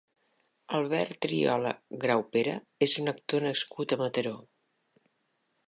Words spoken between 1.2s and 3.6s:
Triola Graupera és un actor